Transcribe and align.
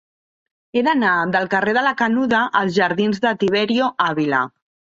He 0.71 0.81
d'anar 0.87 1.11
del 1.35 1.45
carrer 1.51 1.75
de 1.79 1.85
la 1.89 1.93
Canuda 2.01 2.41
als 2.63 2.77
jardins 2.81 3.23
de 3.29 3.37
Tiberio 3.45 3.95
Ávila. 4.11 4.45